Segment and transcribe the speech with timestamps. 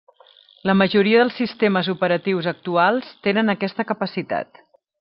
[0.69, 4.63] La majoria dels sistemes operatius actuals tenen aquesta capacitat.